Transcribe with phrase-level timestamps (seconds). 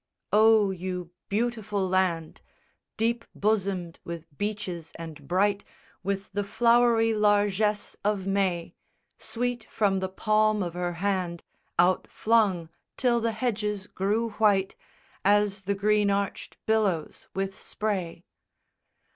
[0.33, 2.41] SONG I _O, you beautiful land,
[2.97, 5.63] Deep bosomed with beeches and bright
[6.01, 8.73] With the flowery largesse of May
[9.19, 11.43] Sweet from the palm of her hand
[11.77, 14.75] Out flung, till the hedges grew white
[15.23, 18.25] As the green arched billows with spray.